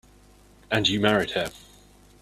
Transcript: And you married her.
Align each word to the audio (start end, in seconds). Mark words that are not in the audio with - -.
And 0.71 0.87
you 0.87 0.99
married 0.99 1.29
her. 1.33 1.51